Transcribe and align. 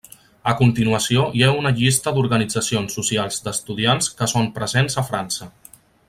A 0.51 0.53
continuació 0.61 1.25
hi 1.39 1.43
ha 1.47 1.51
una 1.57 1.73
llista 1.81 2.13
d'organitzacions 2.15 2.97
socials 2.99 3.37
d'estudiants 3.49 4.09
que 4.23 4.33
són 4.35 4.49
presents 4.61 4.97
a 5.03 5.09
França. 5.13 5.51